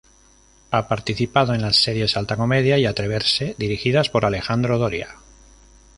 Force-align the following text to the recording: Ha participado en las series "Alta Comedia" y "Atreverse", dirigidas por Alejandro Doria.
Ha 0.71 0.87
participado 0.87 1.53
en 1.53 1.61
las 1.61 1.75
series 1.75 2.17
"Alta 2.17 2.35
Comedia" 2.35 2.75
y 2.79 2.87
"Atreverse", 2.87 3.53
dirigidas 3.59 4.09
por 4.09 4.25
Alejandro 4.25 4.79
Doria. 4.79 5.17